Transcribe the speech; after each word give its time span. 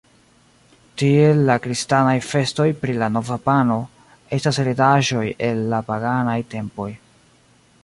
Tiel 1.01 1.43
la 1.49 1.57
kristanaj 1.65 2.15
festoj 2.29 2.65
pri 2.85 2.95
la 3.03 3.09
nova 3.19 3.37
pano, 3.49 3.77
estas 4.39 4.61
heredaĵoj 4.65 5.25
el 5.51 5.63
la 5.75 5.85
paganaj 5.93 6.37
tempoj. 6.57 6.91